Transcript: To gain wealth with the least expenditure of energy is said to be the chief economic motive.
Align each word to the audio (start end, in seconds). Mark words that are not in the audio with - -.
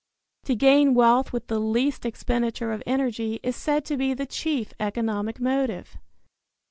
To 0.45 0.55
gain 0.55 0.95
wealth 0.95 1.31
with 1.31 1.45
the 1.45 1.59
least 1.59 2.07
expenditure 2.07 2.71
of 2.71 2.81
energy 2.87 3.39
is 3.43 3.55
said 3.55 3.85
to 3.85 3.97
be 3.97 4.15
the 4.15 4.25
chief 4.25 4.73
economic 4.79 5.39
motive. 5.39 5.99